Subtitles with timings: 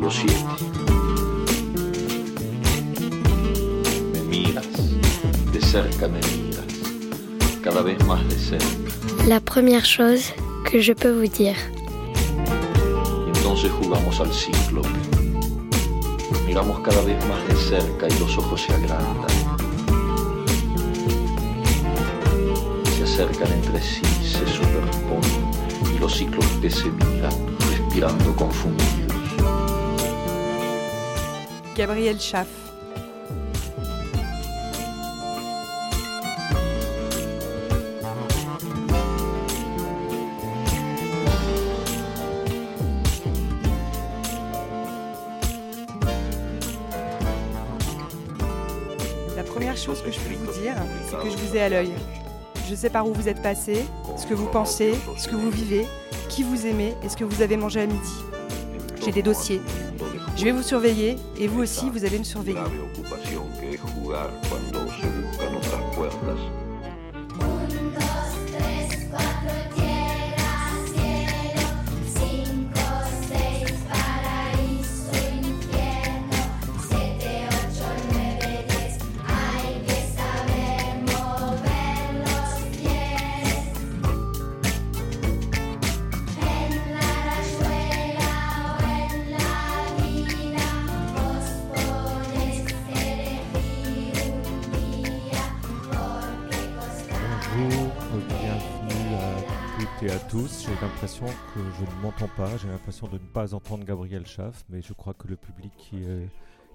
[0.00, 0.34] Capítulo 7.
[4.14, 4.66] Me miras,
[5.52, 6.64] de cerca me miras,
[7.62, 8.64] cada vez más de cerca.
[9.28, 10.32] La première chose
[10.64, 11.56] que je peux vous dire.
[13.34, 14.80] Entonces jugamos al ciclo.
[16.46, 19.28] Miramos cada vez más de cerca y los ojos se agrandan.
[22.96, 25.50] Se acercan entre sí, se superponen
[25.94, 27.34] y los ciclos que se miran,
[27.70, 28.99] respirando confundidos.
[31.76, 32.48] Gabriel Schaff.
[49.36, 50.74] La première chose que je peux vous dire,
[51.08, 51.92] c'est que je vous ai à l'œil.
[52.68, 53.84] Je sais par où vous êtes passé,
[54.16, 55.86] ce que vous pensez, ce que vous vivez,
[56.28, 58.12] qui vous aimez et ce que vous avez mangé à midi.
[59.04, 59.60] J'ai des dossiers.
[60.40, 62.58] Je vais vous surveiller et vous aussi, vous allez me surveiller.
[98.18, 100.66] Bienvenue à toutes et à tous.
[100.66, 104.64] J'ai l'impression que je ne m'entends pas, j'ai l'impression de ne pas entendre Gabriel Schaff,
[104.68, 106.28] mais je crois que le public qui est,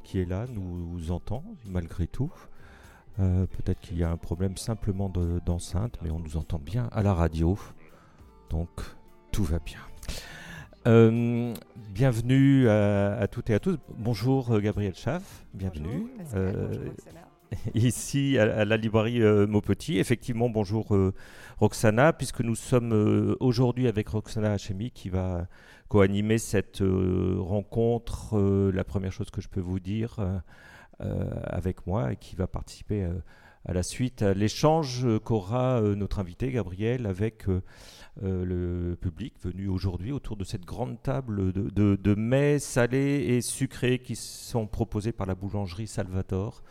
[0.03, 2.31] qui est là nous entend malgré tout.
[3.19, 6.88] Euh, Peut-être qu'il y a un problème simplement de- d'enceinte, mais on nous entend bien
[6.91, 7.58] à la radio,
[8.50, 8.69] donc
[9.31, 9.80] tout va bien.
[10.88, 11.53] Euh,
[11.89, 13.78] bienvenue à, à toutes et à tous.
[13.97, 16.07] Bonjour euh, Gabriel Schaff, bienvenue.
[16.34, 17.25] Bonjour,
[17.75, 19.99] Ici à, la librairie euh, Maupetit.
[19.99, 21.13] Effectivement, bonjour euh,
[21.57, 25.47] Roxana, puisque nous sommes euh, aujourd'hui avec Roxana Hachemi qui va
[25.89, 28.38] co-animer cette euh, rencontre.
[28.73, 30.17] La première chose que je peux vous dire
[30.99, 33.05] avec moi et qui va participer
[33.65, 37.45] à la suite à l'échange qu'aura notre invité Gabriel avec
[38.21, 43.41] le public venu aujourd'hui autour de cette grande table de, de- de mets salés et
[43.41, 46.63] sucrés qui sont proposés par la boulangerie Salvatore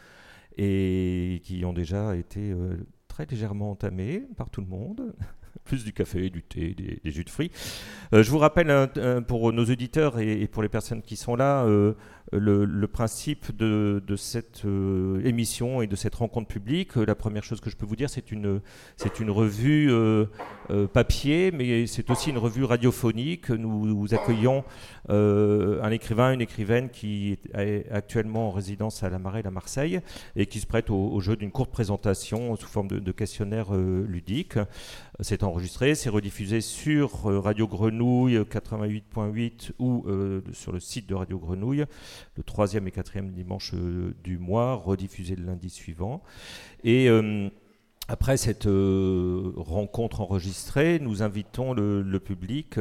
[0.57, 2.77] et qui ont déjà été euh,
[3.09, 5.15] très légèrement entamés par tout le monde.
[5.65, 7.51] Plus du café, du thé, des, des jus de fruits.
[8.13, 8.91] Euh, je vous rappelle
[9.27, 11.95] pour nos auditeurs et, et pour les personnes qui sont là euh,
[12.39, 16.97] le, principe de, cette euh, émission et de cette rencontre publique.
[16.97, 18.61] Euh, La première chose que je peux vous dire, c'est une,
[18.97, 20.27] c'est une revue euh,
[20.93, 23.51] papier, mais c'est aussi une revue radiophonique.
[23.51, 24.65] Nous, nous accueillons
[25.09, 30.01] un écrivain, une écrivaine qui est actuellement en résidence à la Marelle à Marseille
[30.35, 34.59] et qui se prête au, jeu d'une courte présentation sous forme de, questionnaire ludique.
[35.21, 40.07] C'est enregistré, c'est rediffusé sur Radio Grenouille 88.8 ou
[40.53, 41.85] sur le site de Radio Grenouille
[42.37, 46.23] le troisième et quatrième dimanche euh, du mois, rediffusé le lundi suivant.
[46.83, 47.49] Et euh,
[48.09, 52.79] après cette euh, rencontre enregistrée, nous invitons le, le public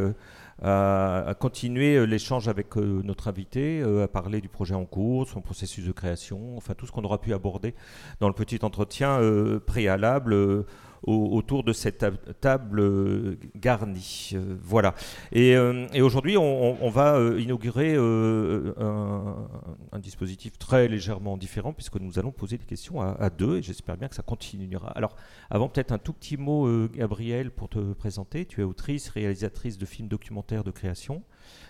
[0.62, 5.92] à, continuer l'échange avec notre invité, à parler du projet en cours, son processus de
[5.92, 7.74] création, enfin tout ce qu'on aura pu aborder
[8.22, 9.20] dans le petit entretien
[9.66, 10.66] préalable
[11.03, 14.31] au- autour de cette tab- table euh, garnie.
[14.34, 14.96] Euh, voilà.
[15.31, 22.31] Et, euh, et aujourd'hui, on, va inaugurer un, dispositif très légèrement différent puisque nous allons
[22.31, 24.90] poser des questions à, à deux et j'espère bien que ça continuera.
[24.92, 25.16] Alors,
[25.50, 28.46] avant peut-être un tout petit mot, Gabriel, pour te présenter.
[28.46, 31.24] Tu es autrice, réalisatrice de films documentaires de création,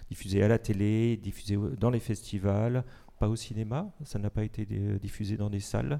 [0.09, 2.83] diffusés à la télé, diffusés dans les festivals,
[3.19, 3.89] pas au cinéma.
[4.03, 4.66] Ça n'a pas été
[5.01, 5.99] diffusé dans des salles.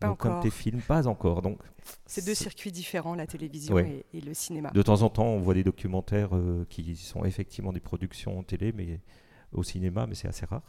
[0.00, 0.42] Pas Donc, comme encore.
[0.42, 1.42] tes films, pas encore.
[1.42, 1.58] Donc,
[2.06, 4.04] C'est deux circuits différents, la télévision Ouais.
[4.12, 4.70] et, et le cinéma.
[4.72, 8.72] de temps en temps, on voit des documentaires euh, qui sont effectivement des productions télé,
[8.72, 9.00] mais
[9.52, 10.60] au cinéma, mais c'est assez rare.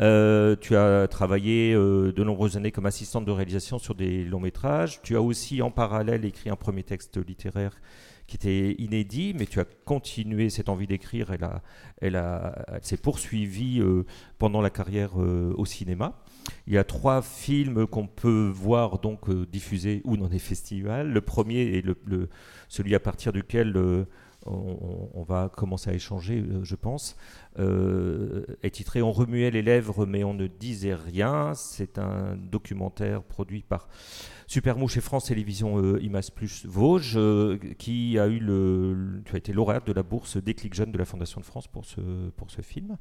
[0.00, 4.40] Euh, tu as travaillé euh, de nombreuses années comme assistante de réalisation sur des longs
[4.40, 5.00] métrages.
[5.02, 7.78] Tu as aussi en parallèle écrit un premier texte littéraire
[8.26, 11.30] qui était inédit, mais tu as continué cette envie d'écrire.
[11.32, 11.62] Elle, a,
[12.00, 14.04] elle, a, elle s'est poursuivie euh,
[14.38, 16.18] pendant la carrière au cinéma.
[16.66, 21.12] Il y a trois films qu'on peut voir donc euh, diffusés ou dans des festivals.
[21.12, 22.28] Le premier est le,
[22.68, 24.04] celui à partir duquel euh,
[24.46, 27.16] on, va commencer à échanger, je pense,
[27.58, 31.54] est titré On remuait les lèvres mais on ne disait rien.
[31.54, 33.88] C'est un documentaire produit par
[34.48, 39.86] Supermouche et France Télévisions euh, IMAS Plus Vosges, euh, qui a tu as été lauréate
[39.86, 42.96] de la bourse Déclic Jeune de la Fondation de France pour ce, film.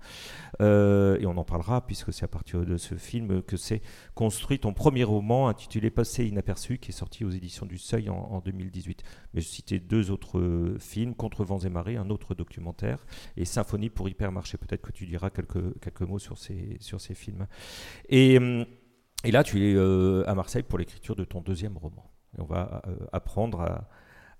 [0.62, 3.82] Euh, et on en parlera puisque c'est à partir de ce film que s'est
[4.16, 8.42] construit ton premier roman intitulé Passé inaperçu qui est sorti aux éditions du Seuil en,
[8.44, 9.04] 2018.
[9.34, 13.06] Mais je citais deux autres films, Contre vents et marées, un autre documentaire,
[13.38, 14.45] et Symphonie pour Hypermarché.
[14.54, 17.48] Peut-être que tu diras quelques, quelques mots sur ces, sur ces films.
[18.10, 18.66] Et hum,
[19.26, 22.12] et là, tu es euh, à Marseille pour l'écriture de ton deuxième roman.
[22.38, 23.88] Et on va euh, apprendre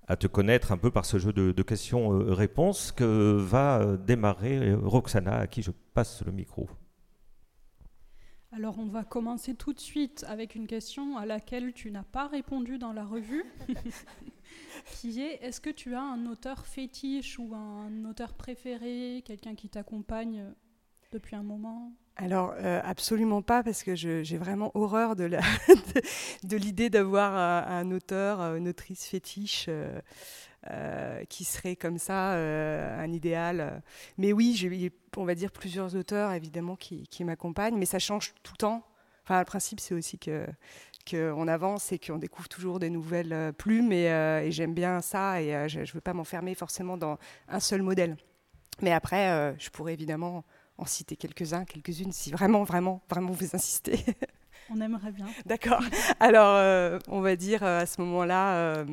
[0.06, 5.46] à, te connaître un peu par ce jeu de, questions-réponses que va démarrer Roxana, à
[5.48, 6.70] qui je passe le micro.
[8.52, 12.26] Alors on va commencer tout de suite avec une question à laquelle tu n'as pas
[12.28, 13.44] répondu dans la revue,
[14.92, 19.68] qui est est-ce que tu as un auteur fétiche ou un auteur préféré, quelqu'un qui
[19.68, 20.54] t'accompagne
[21.12, 21.92] depuis un moment?
[22.18, 25.24] Alors, euh, absolument pas, parce que j'ai vraiment horreur de
[26.56, 27.36] l'idée d'avoir
[27.68, 30.00] un, auteur, une autrice fétiche euh,
[31.28, 33.82] qui serait comme ça, euh, un idéal.
[34.18, 38.52] Mais oui, j'ai, on va dire, plusieurs auteurs, évidemment, qui, m'accompagnent, mais ça change tout
[38.54, 38.82] le temps.
[39.24, 40.46] Enfin, le principe, c'est aussi que
[41.08, 45.68] qu'on avance et qu'on découvre toujours des nouvelles plumes, et, et j'aime bien ça, et
[45.68, 47.16] je ne veux pas m'enfermer forcément dans
[47.48, 48.16] un seul modèle.
[48.82, 50.44] Mais après, je pourrais évidemment
[50.78, 54.04] en citer quelques-uns, quelques-unes, si vraiment, vraiment, vraiment vous insistez.
[54.70, 55.26] On aimerait bien.
[55.46, 55.82] D'accord.
[56.20, 58.84] Alors, euh, on va dire euh, à ce moment-là.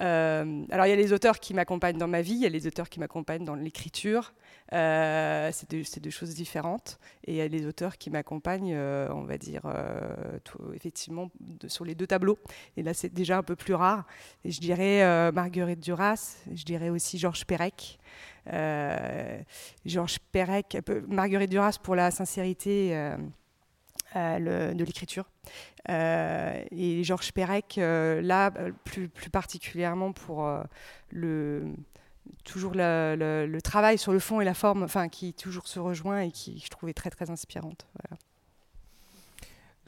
[0.00, 2.50] Euh, alors, il y a les auteurs qui m'accompagnent dans ma vie, il y a
[2.50, 4.32] les auteurs qui m'accompagnent dans l'écriture.
[4.70, 6.98] c'est deux, choses différentes.
[7.24, 9.62] Et il y a les auteurs qui m'accompagnent, on va dire,
[10.74, 11.30] effectivement,
[11.66, 12.38] sur les deux tableaux.
[12.76, 14.06] Et là, c'est déjà un peu plus rare.
[14.44, 17.98] Et je dirais Marguerite Duras, je dirais aussi Georges Perec.
[18.52, 19.40] Euh,
[19.84, 22.94] Georges Perec, Marguerite Duras pour la sincérité
[24.16, 25.28] euh, euh, de l'écriture.
[25.88, 28.50] et Georges Perec, là,
[28.84, 30.48] plus, plus, particulièrement pour
[31.10, 31.64] le,
[32.44, 36.30] toujours le, travail sur le fond et la forme, enfin, qui toujours se rejoint et
[36.30, 37.86] qui je trouvais très, très inspirante.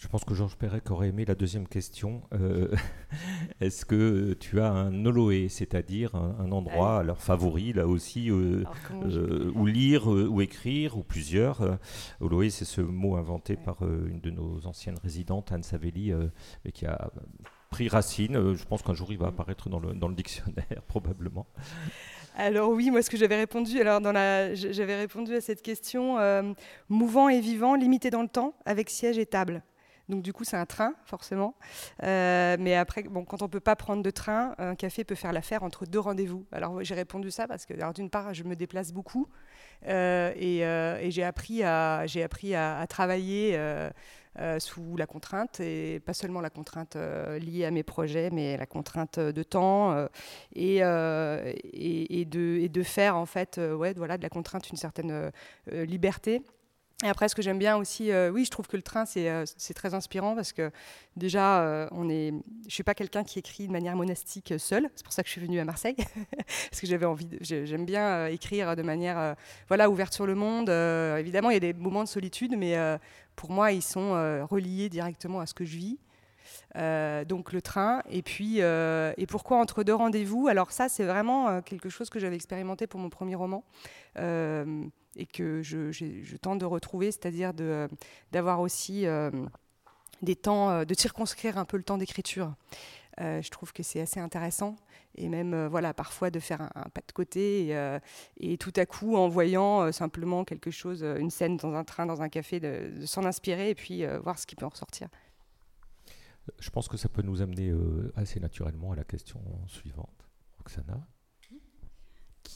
[0.03, 2.23] Je pense que Georges Perec aurait aimé la deuxième question.
[2.35, 2.75] Euh,
[3.61, 8.65] est-ce que tu as un Oloé, c'est-à-dire un, endroit, alors favori là aussi, euh,
[9.05, 11.79] euh, où lire, ou écrire, ou plusieurs
[12.21, 16.13] Oloé, c'est ce mot inventé par une de nos anciennes résidentes, Anne Savelli,
[16.65, 17.13] et qui a
[17.71, 18.57] pris racine.
[18.57, 21.47] je pense qu'un jour il va apparaître dans le, dans le dictionnaire, probablement.
[22.37, 26.17] Alors oui, moi ce que j'avais répondu, alors dans la, j'avais répondu à cette question,
[26.89, 29.63] mouvant et vivant, limité dans le temps, avec siège et table.
[30.13, 31.55] Donc du coup, c'est un train, forcément.
[32.03, 35.15] Euh, mais après, bon, quand on ne peut pas prendre de train, un café peut
[35.15, 36.45] faire l'affaire entre deux rendez-vous.
[36.53, 39.27] Alors j'ai répondu ça parce que, d'une part, je me déplace beaucoup
[39.89, 43.59] euh, euh, et, j'ai appris à, j'ai appris à, travailler
[44.59, 46.99] sous la contrainte et pas seulement la contrainte
[47.41, 49.97] liée à mes projets, mais la contrainte de temps
[50.55, 55.33] et, de, et de faire en fait, ouais, voilà, de la contrainte une certaine
[55.71, 56.43] liberté.
[57.03, 59.29] Et après, ce que j'aime bien aussi, euh, oui, je trouve que le train, c'est
[59.29, 59.45] euh,
[59.75, 60.71] très inspirant parce que
[61.17, 64.89] déjà, euh, on est, je ne suis pas quelqu'un qui écrit de manière monastique seul.
[64.95, 65.97] C'est pour ça que je suis venue à Marseille,
[66.37, 69.35] parce que j'avais envie, j'aime bien écrire de manière
[69.67, 70.69] voilà, ouverte sur le monde.
[70.71, 72.77] évidemment, il y a des moments de solitude, mais
[73.35, 74.13] pour moi, ils sont
[74.49, 75.99] reliés directement à ce que je vis.
[77.27, 80.49] donc le train et puis et pourquoi entre deux rendez-vous?
[80.49, 83.65] Alors ça c'est vraiment quelque chose que j'avais expérimenté pour mon premier roman
[85.17, 87.89] et que je, tente de retrouver, c'est-à-dire de,
[88.31, 89.31] d'avoir aussi euh,
[90.23, 92.55] des temps, euh, de circonscrire un peu le temps d'écriture.
[93.21, 94.77] Euh, je trouve que c'est assez intéressant
[95.15, 97.77] et même voilà parfois de faire un, pas de côté
[98.41, 102.23] et, tout à coup en voyant simplement quelque chose, une scène dans un train, dans
[102.23, 105.09] un café, de, s'en inspirer et puis voir ce qui peut en ressortir.
[106.59, 107.71] Je pense que ça peut nous amener
[108.17, 110.27] assez naturellement à la question suivante.
[110.57, 111.07] Roxana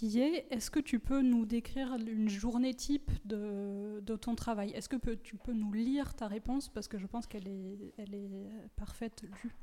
[0.03, 4.71] est-ce que tu peux nous décrire une journée type de, ton travail?
[4.73, 6.69] Est-ce que tu peux nous lire ta réponse?
[6.69, 8.31] Parce que je pense qu'elle est, est
[8.77, 9.55] parfaite lue.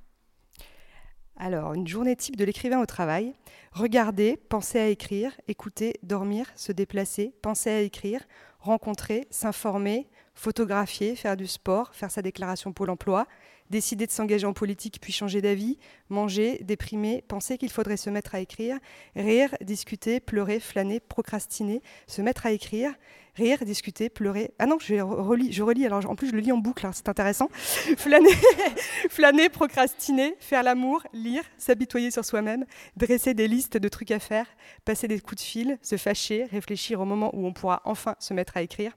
[1.35, 3.33] Alors, une journée type de l'écrivain au travail.
[3.71, 8.21] Regarder, penser à écrire, écouter, dormir, se déplacer, penser à écrire,
[8.59, 13.27] rencontrer, s'informer, photographier, faire du sport, faire sa déclaration Pôle emploi,
[13.69, 15.77] décider de s'engager en politique puis changer d'avis,
[16.09, 18.77] manger, déprimer, penser qu'il faudrait se mettre à écrire,
[19.15, 22.93] rire, discuter, pleurer, flâner, procrastiner, se mettre à écrire,
[23.35, 24.51] rire, discuter, pleurer.
[24.59, 27.09] Ah non, je relis, je relis alors en plus je le lis en boucle, c'est
[27.09, 27.49] intéressant.
[27.97, 28.33] flâner,
[29.09, 32.65] flâner, procrastiner, faire l'amour, lire, s'habitoyer sur soi-même,
[32.95, 34.47] dresser des listes de trucs à faire,
[34.85, 38.33] passer des coups de fil, se fâcher, réfléchir au moment où on pourra enfin se
[38.33, 38.95] mettre à écrire,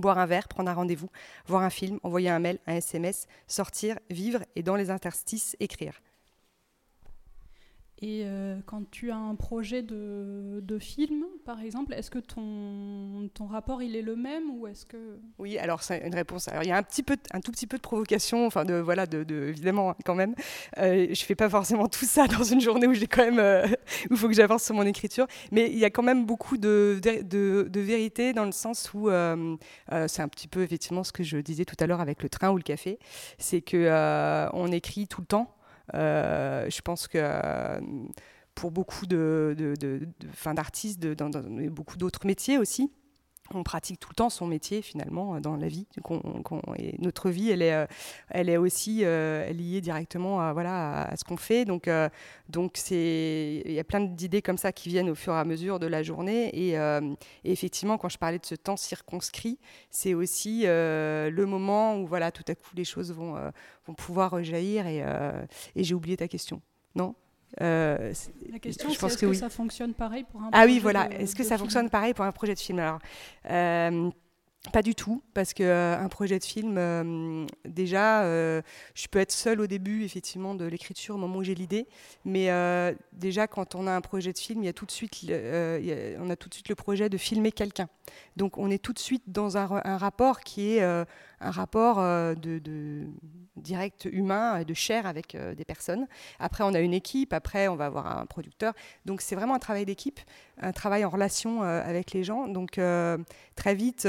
[0.00, 1.10] boire un verre, prendre un rendez-vous,
[1.46, 6.00] voir un film, envoyer un mail, un SMS, sortir, vivre et dans les interstices écrire.
[8.04, 13.30] Et euh, quand tu as un projet de, de film, par exemple, est-ce que ton,
[13.32, 16.48] ton, rapport il est le même ou est-ce que Oui, alors c'est une réponse.
[16.48, 18.74] Alors il y a un petit peu, un tout petit peu de provocation, enfin de
[18.74, 20.34] voilà, de, de évidemment quand même.
[20.78, 23.68] Euh, je fais pas forcément tout ça dans une journée où j'ai quand même, euh,
[24.10, 27.00] où faut que j'avance sur mon écriture, mais il y a quand même beaucoup de,
[27.04, 29.56] de, de vérité dans le sens où euh,
[30.08, 32.50] c'est un petit peu effectivement ce que je disais tout à l'heure avec le train
[32.50, 32.98] ou le café,
[33.38, 35.54] c'est que on écrit tout le temps.
[35.94, 37.80] Euh, je pense que euh,
[38.54, 39.54] pour beaucoup de,
[40.54, 41.30] d'artistes, dans,
[41.70, 42.92] beaucoup d'autres métiers aussi,
[43.54, 45.86] on pratique tout le temps son métier finalement dans la vie.
[46.98, 47.86] notre vie, elle est,
[48.30, 51.64] elle est aussi euh, liée directement à, voilà, à, ce qu'on fait.
[51.64, 51.88] Donc,
[52.48, 55.44] donc c'est, il y a plein d'idées comme ça qui viennent au fur et à
[55.44, 56.50] mesure de la journée.
[56.54, 56.78] Et,
[57.44, 59.58] effectivement, quand je parlais de ce temps circonscrit,
[59.90, 63.34] c'est aussi le moment où voilà, tout à coup les choses vont,
[63.86, 64.34] vont pouvoir
[65.02, 66.60] euh, et j'ai oublié ta question.
[66.94, 67.14] Non?
[67.60, 68.12] Euh,
[68.50, 71.10] la question, c'est est-ce que, ça fonctionne pareil pour un Ah oui, voilà.
[71.12, 72.98] Est-ce que ça fonctionne pareil pour un projet de film Alors,
[73.50, 74.10] euh,
[74.70, 78.62] pas du tout, parce que euh, un projet de film, euh, déjà, euh,
[78.94, 81.88] je peux être seule au début, effectivement, de l'écriture, au moment où j'ai l'idée.
[82.24, 82.48] Mais
[83.12, 86.30] déjà, quand on a un projet de film, il y a tout de suite, on
[86.30, 87.88] a tout de suite le projet de filmer quelqu'un.
[88.36, 89.66] Donc, on est tout de suite dans un,
[89.96, 91.06] rapport qui est un
[91.40, 91.96] rapport
[92.36, 93.06] de, de,
[93.62, 96.06] direct humain, de chair avec des personnes.
[96.38, 97.32] Après, on a une équipe.
[97.32, 98.74] Après, on va avoir un producteur.
[99.04, 100.20] Donc, c'est vraiment un travail d'équipe,
[100.60, 102.48] un travail en relation avec les gens.
[102.48, 102.80] Donc,
[103.56, 104.06] très vite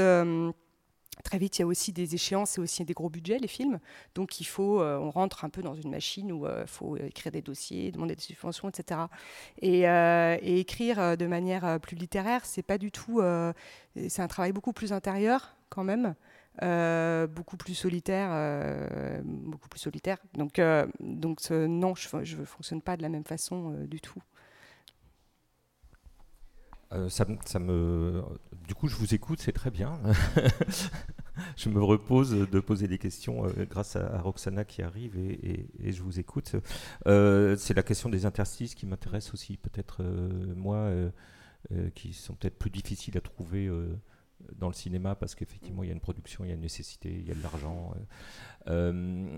[1.22, 3.78] Très vite, il y a aussi des échéances et aussi des gros budgets, les films.
[4.14, 6.96] Donc, il faut, euh, on rentre un peu dans une machine où il euh, faut
[6.96, 9.00] écrire des dossiers, demander des subventions, etc.
[9.62, 13.22] Et, euh, et écrire de manière plus littéraire, c'est pas du tout.
[14.08, 16.14] c'est un travail beaucoup plus intérieur, quand même.
[16.60, 20.18] Beaucoup plus solitaire, beaucoup plus solitaire.
[20.34, 20.60] Donc,
[21.00, 24.22] donc non, je ne fonctionne pas de la même façon du tout.
[26.94, 27.24] Euh, ça,
[27.58, 28.22] me,
[28.66, 29.98] du coup, je vous écoute, c'est très bien.
[31.56, 36.02] je me repose de poser des questions euh, grâce à, Roxana qui arrive et, je
[36.02, 36.54] vous écoute.
[37.06, 40.02] Euh, c'est la question des interstices qui m'intéresse aussi, peut-être
[40.56, 40.90] moi,
[41.94, 43.70] qui sont peut-être plus difficiles à trouver
[44.56, 47.10] dans le cinéma parce qu'effectivement il y a une production, il y a une nécessité,
[47.10, 47.94] il y a de l'argent.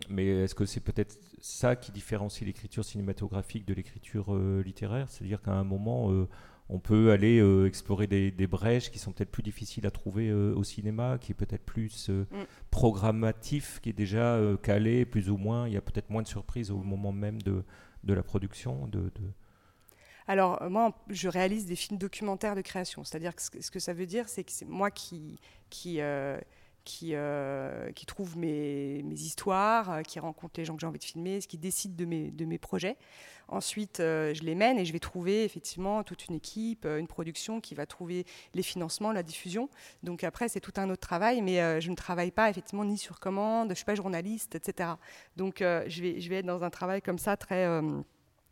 [0.09, 5.09] mais est-ce que c'est peut-être ça qui différencie l'écriture cinématographique de l'écriture littéraire?
[5.09, 6.27] C'est-à-dire qu'à un moment
[6.69, 10.55] on peut aller euh, explorer des, brèches qui sont peut-être plus difficiles à trouver euh,
[10.55, 12.45] au cinéma, qui est peut-être plus euh, mm.
[12.71, 15.69] programmatif, qui est déjà calé plus ou moins.
[15.69, 17.63] Il y a peut-être moins de surprises au moment même de,
[18.05, 18.89] la production.
[18.89, 19.13] De,
[20.29, 23.05] Alors moi, je réalise des films documentaires de création.
[23.05, 25.39] C'est-à-dire que ce que ça veut dire, c'est que c'est moi qui,
[27.13, 31.41] euh, qui trouve mes, histoires, euh, qui rencontre les gens que j'ai envie de filmer,
[31.41, 32.97] qui décide de mes, projets.
[33.49, 37.61] Ensuite, euh, je les mène et je vais trouver effectivement toute une équipe, une production
[37.61, 39.69] qui va trouver les financements, la diffusion.
[40.03, 43.21] Donc après, c'est tout un autre travail, mais je ne travaille pas effectivement ni sur
[43.21, 44.91] commande, je ne suis pas journaliste, etc.
[45.37, 47.67] Donc je vais être dans un travail comme ça très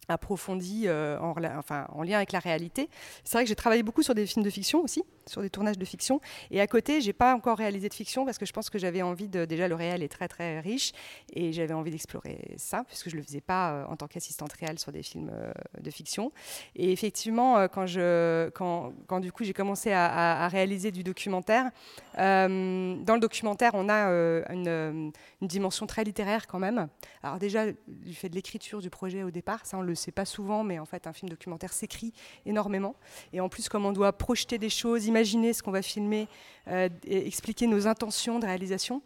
[0.09, 2.89] approfondi en, enfin, en lien avec la réalité.
[3.25, 5.79] C'est vrai que j'ai travaillé beaucoup sur des films de fiction aussi sur des tournages
[5.79, 6.21] de fiction.
[6.51, 9.03] Et à côté, j'ai pas encore réalisé de fiction parce que je pense que j'avais
[9.03, 9.45] envie de.
[9.45, 10.93] Déjà, le réel est très très riche
[11.33, 14.79] et j'avais envie d'explorer ça puisque je le faisais pas euh, en tant qu'assistante réelle
[14.79, 16.33] sur des films euh, de fiction.
[16.77, 21.71] Et effectivement, euh, quand je, quand, quand du coup j'ai commencé à, réaliser du documentaire,
[22.17, 24.09] dans le documentaire, on a
[24.51, 26.89] une, une, dimension très littéraire quand même.
[27.23, 30.25] Alors déjà, du fait de l'écriture du projet au départ, ça on le sait pas
[30.25, 32.13] souvent, mais en fait, un film documentaire s'écrit
[32.47, 32.95] énormément.
[33.33, 36.27] Et en plus, comme on doit projeter des choses imaginer ce qu'on va filmer,
[36.67, 39.01] euh, et expliquer nos intentions de réalisation,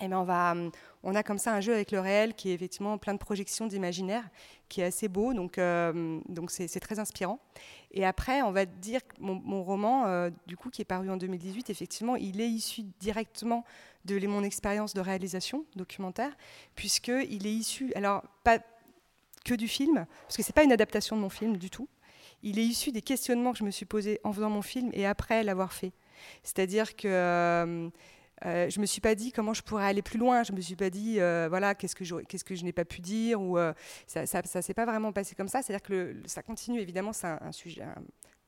[0.00, 0.70] et eh ben on, va, hum,
[1.02, 3.66] on a comme ça un jeu avec le réel qui est effectivement plein de projections
[3.66, 4.24] d'imaginaire,
[4.68, 7.40] qui est assez beau, donc euh, donc c'est très inspirant.
[7.90, 11.16] Et après, on va dire que mon, roman, euh, du coup, qui est paru en
[11.16, 13.64] 2018, effectivement, il est issu directement
[14.04, 16.32] de mon expérience de réalisation documentaire,
[16.74, 18.58] puisqu'il est issu, alors pas
[19.44, 21.88] que du film, parce que c'est pas une adaptation de mon film du tout,
[22.42, 25.06] il est issu des questionnements que je me suis posés en faisant mon film et
[25.06, 25.92] après l'avoir fait.
[26.42, 27.88] C'est-à-dire que euh,
[28.44, 30.42] euh, je me suis pas dit comment je pourrais aller plus loin.
[30.42, 33.00] Je me suis pas dit euh, voilà qu'est-ce que je que je n'ai pas pu
[33.00, 33.72] dire ou euh,
[34.06, 35.62] ça ça, s'est pas vraiment passé comme ça.
[35.62, 37.12] C'est-à-dire que ça continue évidemment.
[37.12, 37.84] C'est un, sujet,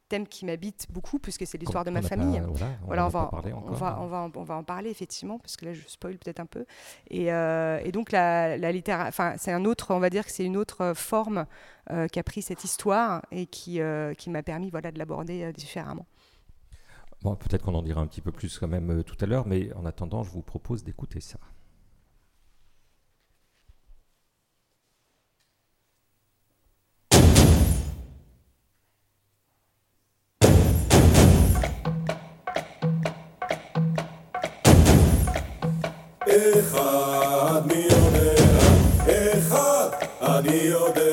[0.08, 2.40] thème qui m'habite beaucoup puisque c'est l'histoire de ma pas- famille.
[2.46, 3.74] voilà, on Voilà, va, pas parlé on, encore.
[3.74, 6.40] va, on, va, en- on va en parler effectivement, parce que là je spoil peut-être
[6.40, 6.66] un peu.
[7.10, 10.30] Et, euh, et donc la, la littéra- enfin c'est un autre, on va dire que
[10.32, 11.46] c'est une autre euh, forme
[11.90, 16.06] euh, qu'a pris cette histoire et qui, euh, qui m'a permis voilà de l'aborder différemment.
[17.22, 19.72] Bon, peut-être qu'on en dira un petit peu plus quand même tout à l'heure, mais
[19.74, 21.38] en attendant, je vous propose d'écouter ça.
[36.74, 38.34] אחד מי יודע,
[39.38, 39.88] אחד
[40.22, 41.03] אני יודע,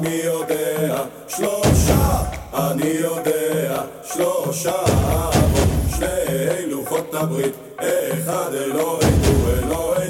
[0.00, 2.22] מי יודע, שלושה
[2.54, 3.82] אני יודע,
[4.14, 4.72] שלושה
[5.96, 10.07] שני לוחות הברית, אחד אלוהינו, אלוהינו,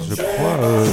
[0.00, 0.86] Je crois, euh,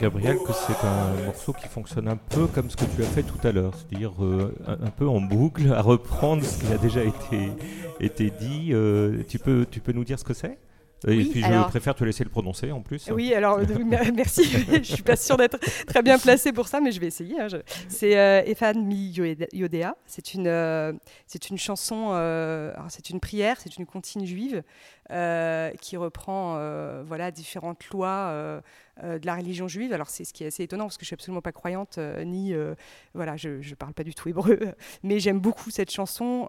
[0.00, 3.22] Gabriel, que c'est un morceau qui fonctionne un peu comme ce que tu as fait
[3.22, 7.02] tout à l'heure, c'est-à-dire euh, un, peu en boucle, à reprendre ce qui a déjà
[7.02, 7.50] été,
[8.00, 8.70] été dit.
[8.72, 10.58] Euh, tu, peux, tu peux nous dire ce que c'est?
[11.06, 13.08] Et Oui, puis je alors- préfère te laisser le prononcer en plus.
[13.12, 14.44] Oui, alors euh, mer- merci.
[14.72, 17.38] je suis pas sûre d'être très bien placée pour ça, mais je vais essayer.
[17.40, 19.10] hein, je- C'est euh, Efan mi
[19.52, 19.94] Yodea.
[20.06, 20.92] C'est une, euh,
[21.26, 22.08] c'est une chanson.
[22.12, 24.62] euh, c'est une prière, c'est une comptine juive
[25.80, 26.58] qui reprend
[27.04, 28.62] voilà différentes lois.
[29.02, 29.92] de la religion juive.
[29.92, 32.54] Alors c'est ce qui est assez étonnant parce que je suis absolument pas croyante ni
[33.14, 34.58] voilà je je parle pas du tout hébreu,
[35.04, 36.48] mais j'aime beaucoup cette chanson.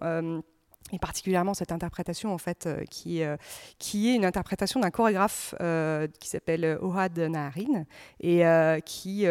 [0.93, 3.36] Et particulièrement cette interprétation en fait euh, qui, euh,
[3.78, 7.86] qui est une interprétation d'un chorégraphe euh, qui s'appelle Ohad Naharin
[8.21, 8.43] et
[8.86, 9.26] qui,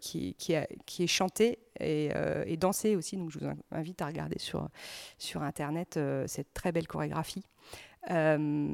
[0.00, 3.16] qui, qui, est chanté et, dansé aussi.
[3.16, 4.68] Donc je vous in- invite à regarder sur,
[5.18, 7.44] sur Internet cette très belle chorégraphie.
[8.10, 8.68] Euh,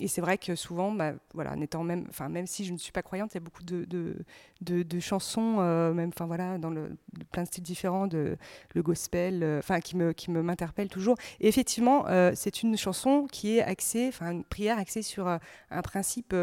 [0.00, 2.90] et c'est vrai que souvent, bah, voilà, n'étant même, enfin, même si je ne suis
[2.92, 6.96] pas croyante, il y a beaucoup de, chansons, euh, même, enfin voilà, dans le,
[7.30, 11.16] plein de styles différents, le gospel, euh, enfin, qui me, qui me m'interpelle toujours.
[11.40, 16.34] Effectivement, c'est une chanson qui est axée, enfin, une prière axée sur un principe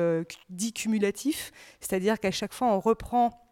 [0.50, 3.49] dit cumulatif, c'est-à-dire qu'à chaque fois, on reprend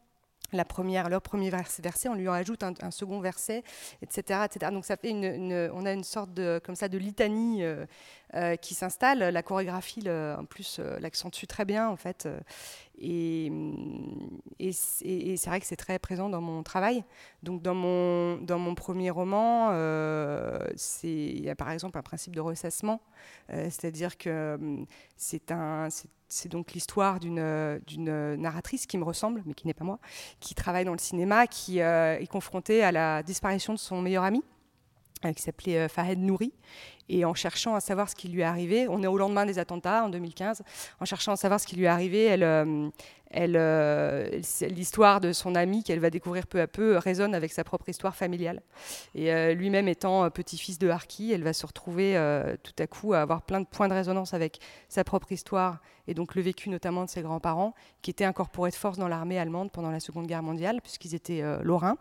[0.52, 3.64] la première, leur premier vers- verset, on lui en ajoute un, second verset,
[4.02, 4.72] etc., etc.
[4.72, 7.86] Donc ça fait une, on a une sorte de, comme ça, de litanie euh,
[8.34, 9.20] euh, qui s'installe.
[9.20, 12.26] La chorégraphie, en plus, euh, l'accentue très bien, en fait.
[12.26, 12.40] euh,
[13.00, 13.52] et,
[14.72, 17.06] c'est vrai que c'est très présent dans mon travail.
[17.44, 20.60] Donc dans mon, dans mon premier roman, euh,
[21.04, 23.02] il y a par exemple un principe de ressassement,
[23.50, 25.90] c'est-à-dire que hum, c'est un,
[26.30, 30.00] c'est- donc l'histoire d'une euh, d'une narratrice qui me ressemble, mais qui n'est pas moi,
[30.40, 34.24] qui travaille dans le cinéma, qui euh, est confrontée à la disparition de son meilleur
[34.24, 34.44] ami,
[35.26, 36.54] euh, qui s'appelait euh, Fahed Nouri.
[37.10, 39.60] Et en cherchant à savoir ce qui lui est arrivé, on est au lendemain des
[39.60, 40.62] attentats en 2015,
[41.00, 42.92] en cherchant à savoir ce qui lui est arrivé, elle,
[43.40, 47.64] euh, euh, l'histoire de son ami qu'elle va découvrir peu à peu résonne avec sa
[47.64, 48.62] propre histoire familiale.
[49.16, 52.88] Et euh, lui-même étant euh, petit-fils de Harki, elle va se retrouver euh, tout à
[52.88, 56.42] coup à avoir plein de points de résonance avec sa propre histoire et donc le
[56.42, 60.00] vécu notamment de ses grands-parents, qui étaient incorporés de force dans l'armée allemande pendant la
[60.00, 61.98] Seconde Guerre mondiale, puisqu'ils étaient euh, lorrains.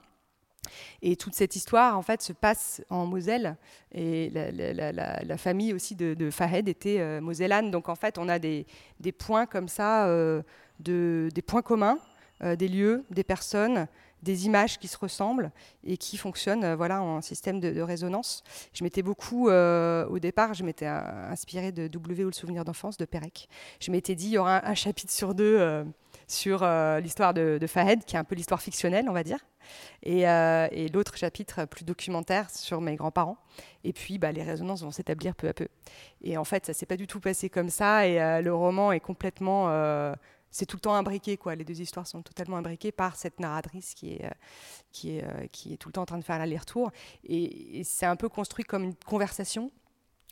[1.02, 3.56] Et toute cette histoire, en fait, se passe en Moselle.
[3.92, 7.70] Et la, famille aussi de, Fahed était euh, mosellane.
[7.70, 8.66] Donc, en fait, on a des,
[9.18, 10.42] points comme ça, euh,
[10.80, 11.98] de, des points communs,
[12.42, 13.86] euh, des lieux, des personnes,
[14.22, 15.50] des images qui se ressemblent
[15.84, 18.44] et qui fonctionnent euh, voilà, en système de, résonance.
[18.74, 22.98] Je m'étais beaucoup, euh, au départ, je m'étais inspirée de W ou le souvenir d'enfance
[22.98, 23.48] de Pérec.
[23.80, 25.86] Je m'étais dit, il y aura un, chapitre sur deux.
[26.28, 26.66] sur
[27.00, 29.38] l'histoire de, Fahed, qui est un peu l'histoire fictionnelle, on va dire.
[30.02, 33.38] Et, et l'autre chapitre plus documentaire sur mes grands-parents.
[33.84, 35.68] Et puis, bah, les résonances vont s'établir peu à peu.
[36.22, 38.06] Et en fait, ça s'est pas du tout passé comme ça.
[38.06, 39.68] Et le roman est complètement
[40.56, 41.54] c'est tout le temps imbriqué, quoi.
[41.54, 44.30] Les deux histoires sont totalement imbriquées par cette narratrice qui est, euh,
[44.90, 46.90] qui est, euh, qui est tout le temps en train de faire l'aller-retour.
[47.24, 49.70] Et, c'est un peu construit comme une conversation.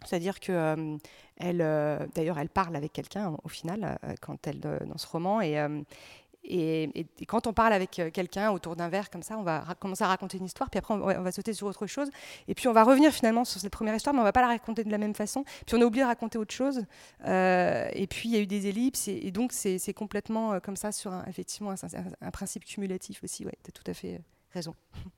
[0.06, 0.96] C'est-à-dire que euh,
[1.37, 1.58] elle,
[2.14, 5.56] d'ailleurs, elle parle avec quelqu'un au final quand elle dans ce roman et,
[6.44, 10.04] et, quand on parle avec euh, quelqu'un autour d'un verre comme ça, on va commencer
[10.04, 12.11] à raconter une histoire, puis après on va, sauter sur autre chose,
[12.48, 14.48] et puis on va revenir finalement sur cette première histoire, mais on va pas la
[14.48, 15.44] raconter de la même façon.
[15.66, 16.85] Puis on a oublié de raconter autre chose,
[17.24, 20.76] euh, et puis il y a eu des ellipses, et, donc c'est complètement euh, comme
[20.76, 21.72] ça sur un, effectivement
[22.20, 23.46] un, principe cumulatif aussi.
[23.46, 24.20] Ouais, tu as tout à fait
[24.52, 24.74] raison.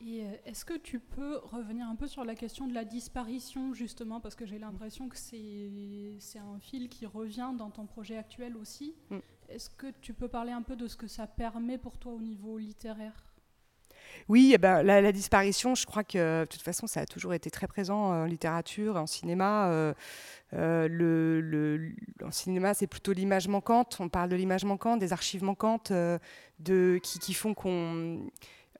[0.00, 4.20] Et est-ce que tu peux revenir un peu sur la question de la disparition, justement,
[4.20, 8.94] parce que j'ai l'impression que c'est un fil qui revient dans ton projet actuel aussi.
[9.10, 9.18] Mm.
[9.48, 12.20] Est-ce que tu peux parler un peu de ce que ça permet pour toi au
[12.20, 13.24] niveau littéraire?
[14.28, 17.50] Oui, eh ben, la, disparition, je crois que de toute façon, ça a toujours été
[17.50, 19.68] très présent en littérature, en cinéma.
[19.68, 19.94] Euh,
[20.54, 21.92] euh, le,
[22.24, 23.96] en cinéma, c'est plutôt l'image manquante.
[24.00, 26.18] On parle de l'image manquante, des archives manquantes euh,
[26.58, 28.30] de, qui, qui font qu'on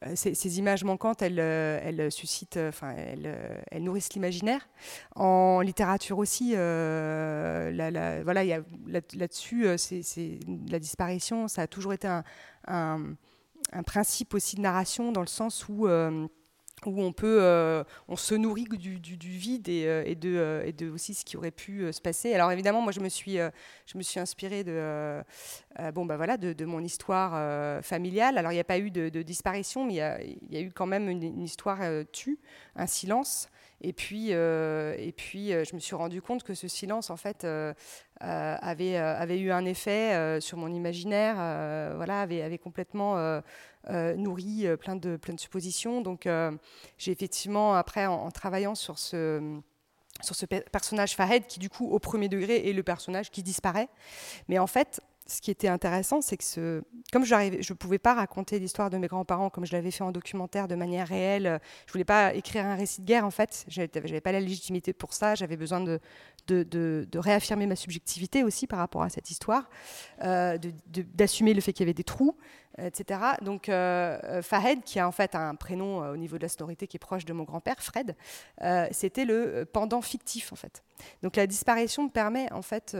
[0.07, 3.37] euh, ces, images manquantes, elles, euh, elles suscitent, euh, enfin, elles,
[3.71, 4.69] elles, nourrissent l'imaginaire.
[5.17, 12.09] En littérature aussi, voilà, là-dessus, c'est, la disparition, ça a toujours été
[12.67, 13.17] un,
[13.85, 15.89] principe aussi de narration dans le sens où
[16.87, 20.89] où on peut, euh, on se nourrit du, vide et, euh, de, euh, et, de,
[20.91, 22.35] aussi ce qui aurait pu se passer.
[22.35, 23.37] Alors évidemment, moi je me suis,
[23.87, 25.23] je me suis inspirée de,
[25.93, 28.39] bon bah voilà, de, mon histoire familiale.
[28.39, 30.87] Alors il n'y a pas eu de, disparition, mais il y, y, a eu quand
[30.87, 31.81] même une, une histoire
[32.13, 32.39] tue,
[32.77, 33.49] un silence.
[33.81, 37.47] Et puis, et puis je me suis rendu compte que ce silence, en fait,
[38.21, 41.37] avait, avait eu un effet sur mon imaginaire,
[41.97, 43.41] voilà, avait, avait complètement
[43.91, 46.03] euh, nourri euh, plein, de, plein de suppositions.
[46.03, 46.53] Donc euh,
[46.99, 49.61] j'ai effectivement, après, en, travaillant sur ce
[50.21, 53.89] sur ce personnage Fahed qui du coup au premier degré est le personnage qui disparaît.
[54.49, 58.59] Mais en fait, ce qui était intéressant, c'est que comme je ne pouvais pas raconter
[58.59, 62.05] l'histoire de mes grands-parents comme je l'avais fait en documentaire de manière réelle, je voulais
[62.05, 65.35] pas écrire un récit de guerre en fait, je n'avais pas la légitimité pour ça,
[65.35, 66.01] j'avais besoin de,
[67.15, 69.69] réaffirmer ma subjectivité aussi par rapport à cette histoire,
[70.23, 72.35] euh, d'assumer le fait qu'il y avait des trous,
[72.79, 73.21] etc.
[73.43, 76.87] Donc euh, euh, Fahed, qui a en fait un prénom au niveau de la sonorité
[76.87, 78.17] qui est proche de mon grand-père, Fred,
[78.93, 80.83] c'était le pendant fictif en fait.
[81.23, 82.97] Donc la disparition permet en fait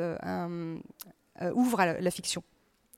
[1.55, 2.43] ouvre à la fiction.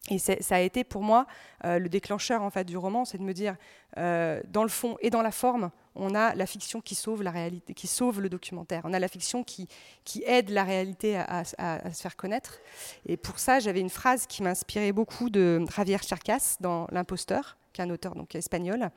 [0.09, 1.26] Et ça a été pour moi
[1.64, 3.57] euh, le déclencheur en fait du roman, c'est de me dire
[3.98, 7.31] euh, dans le fond et dans la forme, on a la fiction qui sauve la
[7.31, 8.81] réalité, qui sauve le documentaire.
[8.85, 9.68] On a la fiction qui,
[10.05, 12.59] qui aide la réalité à, se faire connaître.
[13.07, 17.83] Et pour ça, j'avais une phrase qui m'inspirait beaucoup de Javier Charcas dans L'imposteur, qui
[17.83, 18.91] un auteur donc espagnol,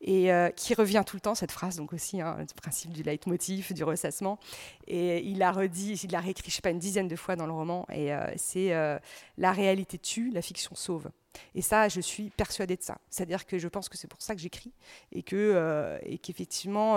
[0.00, 3.02] et euh, qui revient tout le temps, cette phrase, donc aussi, hein, le principe du
[3.02, 4.38] leitmotiv, du ressassement.
[4.86, 7.46] Et il l'a redit, il l'a réécrit, je sais pas, une dizaine de fois dans
[7.46, 8.98] le roman, et euh, c'est euh,
[9.36, 11.10] la réalité tue, la fiction sauve.
[11.54, 12.98] Et ça, je suis persuadée de ça.
[13.10, 14.72] C'est-à-dire que je pense que c'est pour ça que j'écris,
[15.12, 16.96] et que et qu'effectivement,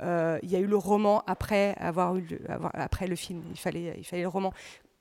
[0.00, 2.40] il y a eu le roman après avoir eu le,
[2.74, 3.42] après le film.
[3.50, 4.52] Il fallait, il fallait le roman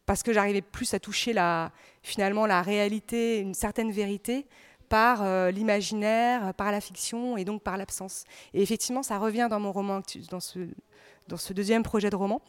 [0.05, 1.71] parce que j'arrivais plus à toucher la,
[2.03, 4.45] finalement la réalité, une certaine vérité,
[4.95, 8.23] par euh, l'imaginaire, par la fiction et donc par l'absence.
[8.53, 9.99] Et effectivement, ça revient dans mon roman,
[10.31, 10.59] dans ce,
[11.27, 12.41] dans ce deuxième projet de roman,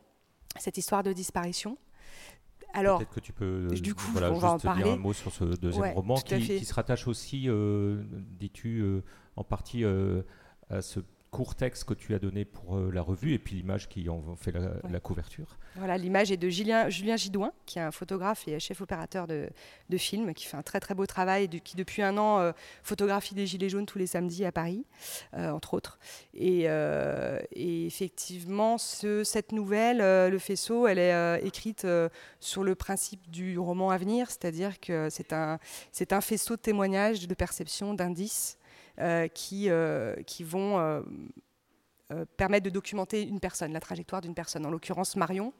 [0.57, 1.77] cette histoire de disparition.
[2.73, 4.85] Alors, peut-être que tu peux du coup, voilà, on va en parler.
[4.85, 8.05] dire un mot sur ce deuxième roman qui, qui, se rattache aussi, euh,
[8.39, 9.03] dis-tu, euh,
[9.35, 11.01] en partie à ce
[11.37, 14.23] court texte que tu as donné pour euh, la revue et puis l'image qui en
[14.37, 15.59] fait la, couverture.
[15.75, 19.51] Voilà, l'image est de Julien, Julien Gidouin, qui est un photographe et chef opérateur de,
[19.91, 22.53] de film, qui fait un très très beau travail, et qui depuis un an euh,
[22.83, 24.87] photographie des Gilets jaunes tous les samedis à Paris,
[25.35, 25.99] euh, entre autres.
[26.33, 26.63] Et,
[27.53, 31.87] et effectivement, ce, cette nouvelle, Le Faisceau, elle est écrite
[32.41, 35.59] sur le principe du roman à venir, c'est-à-dire que c'est un,
[35.93, 38.57] c'est un faisceau de témoignages, de perceptions, d'indices.
[38.99, 41.03] Euh, qui, euh, qui vont euh,
[42.39, 44.65] permettre de documenter une personne, la trajectoire d'une personne.
[44.65, 45.53] En l'occurrence, Marion,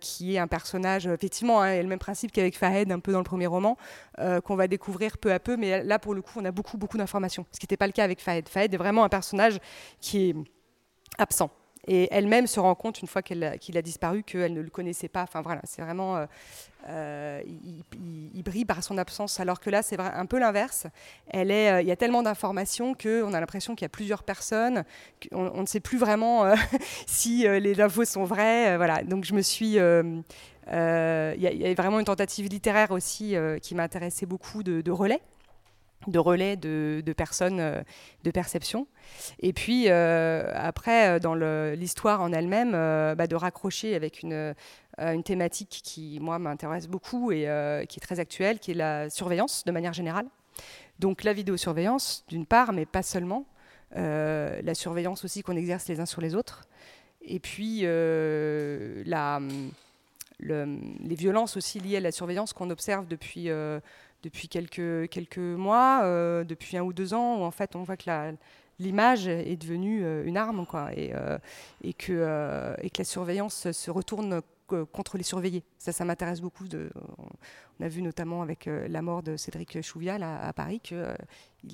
[0.00, 3.24] qui est un personnage, effectivement, hein, le même principe qu'avec Fahed, un peu dans le
[3.24, 3.76] premier roman,
[4.44, 5.56] qu'on va découvrir peu à peu.
[5.56, 7.92] Mais là, pour le coup, on a beaucoup, beaucoup d'informations, ce qui n'était pas le
[7.92, 8.48] cas avec Fahed.
[8.48, 9.58] Fahed est vraiment un personnage
[9.98, 10.34] qui est
[11.18, 11.50] absent.
[11.86, 15.22] Et elle-même se rend compte, une fois qu'il a, disparu, qu'elle ne le connaissait pas.
[15.22, 16.26] Enfin voilà, c'est vraiment.
[16.88, 20.86] il, brille par son absence, alors que là, c'est un peu l'inverse.
[21.32, 24.84] Est, il y a tellement d'informations qu'on a l'impression qu'il y a plusieurs personnes,
[25.32, 26.54] on, on, ne sait plus vraiment
[27.06, 28.76] si les infos sont vraies.
[28.76, 29.02] voilà.
[29.02, 29.78] Donc je me suis
[30.68, 35.20] il y, a vraiment une tentative littéraire aussi qui m'intéressait beaucoup de, relais
[36.06, 37.84] de relais de, personnes
[38.24, 38.86] de perception.
[39.40, 44.54] Et puis après, dans l'histoire en elle-même, bah, de raccrocher avec une,
[45.00, 48.74] euh, une thématique qui, moi, m'intéresse beaucoup et euh, qui est très actuelle, qui est
[48.74, 50.26] la surveillance de manière générale.
[50.98, 53.46] Donc la vidéosurveillance, d'une part, mais pas seulement.
[53.96, 56.68] Euh, la surveillance aussi qu'on exerce les uns sur les autres.
[57.22, 59.40] Et puis la,
[60.42, 63.48] les violences aussi liées à la surveillance qu'on observe depuis,
[64.22, 66.02] depuis quelques, quelques mois,
[66.44, 68.10] depuis un ou deux ans, où en fait on voit que
[68.78, 71.12] l'image est devenue une arme, et,
[71.94, 74.42] que, et que la surveillance se retourne
[74.92, 75.64] contre les surveillés.
[75.78, 76.64] Ça, ça m'intéresse beaucoup.
[77.80, 81.14] On a vu notamment avec euh, la mort de Cédric Chouvial à, Paris qu'il euh,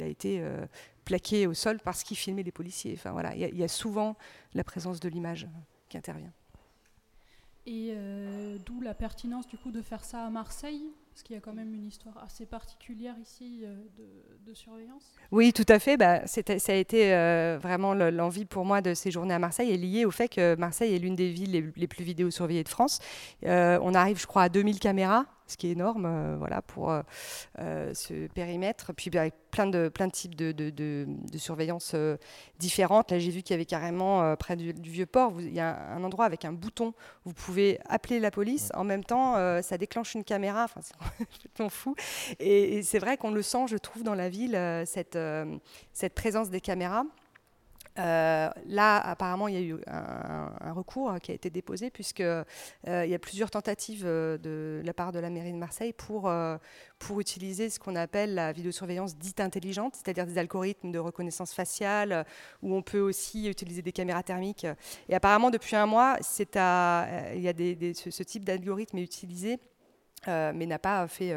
[0.00, 0.66] a été euh,
[1.04, 2.94] plaqué au sol parce qu'il filmait les policiers.
[2.94, 4.16] Enfin, voilà, il y, a souvent
[4.54, 5.48] la présence de l'image
[5.88, 6.32] qui intervient.
[7.70, 7.92] Et
[8.64, 11.52] d'où la pertinence du coup de faire ça à Marseille parce qu'il y a quand
[11.52, 13.74] même une histoire assez particulière ici euh,
[14.46, 15.02] de, surveillance.
[15.32, 15.96] Oui, tout à fait.
[15.96, 20.04] Bah, ça a été euh, vraiment l'envie pour moi de séjourner à Marseille est liée
[20.04, 23.00] au fait que Marseille est l'une des villes les, les plus vidéosurveillées de France.
[23.44, 26.90] Euh, on arrive, je crois, à 2000 caméras ce qui est énorme euh, voilà, pour
[26.90, 27.02] euh,
[27.58, 28.92] euh, ce périmètre.
[28.94, 31.06] Puis avec plein de, plein de types de, de, de,
[31.38, 31.94] surveillance
[32.58, 33.10] différentes.
[33.10, 36.04] Là, j'ai vu qu'il y avait carrément près du, vieux port, il y a un
[36.04, 36.92] endroit avec un bouton.
[37.24, 38.70] Vous pouvez appeler la police.
[38.74, 40.64] En même temps, ça déclenche une caméra.
[40.64, 41.94] Enfin, c'est complètement fou.
[42.38, 45.18] Et, et c'est vrai qu'on le sent, je trouve, dans la ville, cette,
[45.92, 47.04] cette présence des caméras.
[47.98, 52.44] Euh, là, apparemment, il y a eu un, recours qui a été déposé puisque euh,
[52.86, 56.30] il y a plusieurs tentatives euh, de, la part de la mairie de Marseille pour,
[56.98, 62.24] pour utiliser ce qu'on appelle la vidéosurveillance dite intelligente, c'est-à-dire des algorithmes de reconnaissance faciale
[62.62, 64.66] où on peut aussi utiliser des caméras thermiques.
[65.08, 67.54] Et apparemment, depuis un mois, il y a
[67.94, 69.58] ce, type d'algorithme est utilisé,
[70.26, 71.34] mais n'a pas fait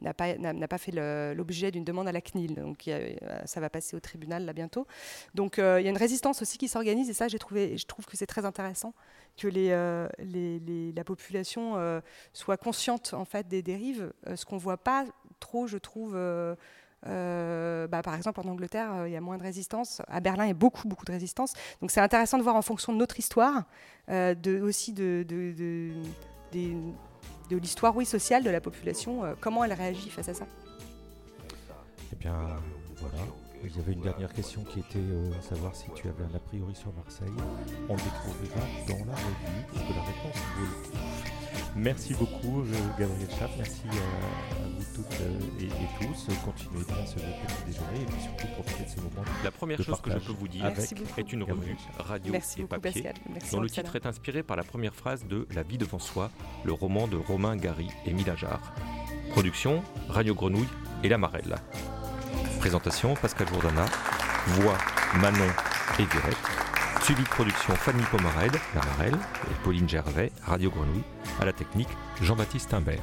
[0.00, 0.34] n'a pas,
[0.68, 0.92] pas fait
[1.34, 2.54] l'objet d'une demande à la CNIL.
[2.54, 2.90] Donc
[3.44, 4.86] ça va passer au tribunal là bientôt.
[5.34, 7.86] Donc euh, il y a une résistance aussi qui s'organise et ça j'ai trouvé, je
[7.86, 8.94] trouve que c'est très intéressant
[9.36, 12.00] que les, euh, les, la population euh,
[12.32, 15.04] soit consciente en fait des dérives, ce qu'on voit pas
[15.38, 16.14] trop, je trouve.
[17.04, 20.02] bah, par exemple, en Angleterre, il y a moins de résistance.
[20.08, 21.52] À Berlin, il y a beaucoup, beaucoup de résistance.
[21.80, 23.62] Donc, c'est intéressant de voir en fonction de notre histoire,
[24.08, 25.24] de, aussi de
[26.50, 26.76] des,
[27.50, 30.46] de l'histoire sociale de la population, euh, comment elle réagit face à ça?
[32.20, 33.47] Eh.
[33.64, 36.38] Il y avait une dernière question qui était euh, savoir si tu avais un a
[36.38, 37.32] priori sur Marseille.
[37.88, 40.98] On le découvrira dans la revue, parce que la réponse coup.
[41.76, 43.50] Merci beaucoup, euh, Gabriel Chapp.
[43.56, 45.20] Merci à, vous toutes
[45.60, 45.68] et,
[46.00, 46.28] tous.
[46.44, 49.24] Continuez bien ce petit déjeuner et puis surtout profitez de ce moment.
[49.44, 50.72] La première chose que je peux vous dire
[51.16, 53.12] est une revue radio et papier
[53.52, 56.30] dont le titre est inspiré par la première phrase de La vie devant soi,
[56.64, 58.34] le roman de Romain Gary et Mila
[59.32, 60.68] Production Radio Grenouille
[61.02, 61.56] et La Marelle.
[62.58, 63.84] Présentation Pascal Jourdana.
[64.48, 64.78] Voix
[65.20, 65.50] Manon
[65.98, 66.36] et Violette.
[67.02, 69.18] Suivi de production Fanny Pomarède, La Marelle,
[69.50, 71.04] et Pauline Gervais, Radio Grenouille,
[71.40, 71.88] à la technique
[72.20, 73.02] Jean-Baptiste Imbert.